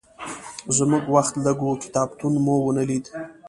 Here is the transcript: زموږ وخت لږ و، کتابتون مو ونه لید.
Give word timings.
زموږ 0.77 1.03
وخت 1.15 1.33
لږ 1.45 1.57
و، 1.63 1.79
کتابتون 1.83 2.33
مو 2.43 2.55
ونه 2.63 2.83
لید. 2.89 3.05